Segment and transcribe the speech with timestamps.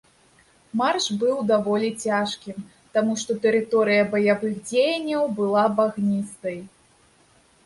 [0.79, 2.57] Марш быў даволі цяжкім,
[2.97, 6.57] таму што тэрыторыя баявых дзеянняў была багністай.